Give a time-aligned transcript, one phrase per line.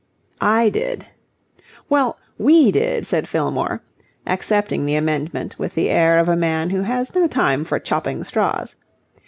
[0.57, 1.05] "I did."
[1.87, 3.83] "Well, we did," said Fillmore,
[4.25, 8.23] accepting the amendment with the air of a man who has no time for chopping
[8.23, 8.75] straws.